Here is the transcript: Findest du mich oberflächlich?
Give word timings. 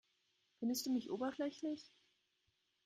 Findest 0.57 0.87
du 0.87 0.89
mich 0.91 1.11
oberflächlich? 1.11 1.91